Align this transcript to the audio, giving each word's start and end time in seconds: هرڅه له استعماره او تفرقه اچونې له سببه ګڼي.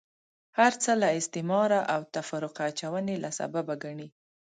هرڅه 0.59 0.91
له 1.01 1.07
استعماره 1.19 1.79
او 1.93 2.01
تفرقه 2.15 2.61
اچونې 2.71 3.15
له 3.23 3.29
سببه 3.39 3.75
ګڼي. 3.83 4.07